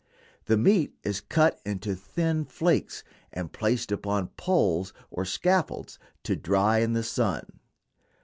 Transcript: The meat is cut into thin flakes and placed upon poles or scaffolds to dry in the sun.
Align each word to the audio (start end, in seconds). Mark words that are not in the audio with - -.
The 0.45 0.57
meat 0.57 0.95
is 1.03 1.21
cut 1.21 1.59
into 1.63 1.93
thin 1.93 2.43
flakes 2.45 3.03
and 3.31 3.53
placed 3.53 3.91
upon 3.91 4.29
poles 4.29 4.93
or 5.11 5.25
scaffolds 5.25 5.99
to 6.23 6.35
dry 6.35 6.79
in 6.79 6.93
the 6.93 7.03
sun. 7.03 7.59